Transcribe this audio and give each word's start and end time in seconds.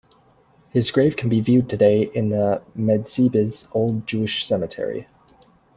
His 0.71 0.89
grave 0.89 1.15
can 1.15 1.29
be 1.29 1.41
viewed 1.41 1.69
today 1.69 2.01
in 2.15 2.29
the 2.29 2.63
Medzhybizh 2.75 3.67
old 3.71 4.07
Jewish 4.07 4.47
cemetery. 4.47 5.07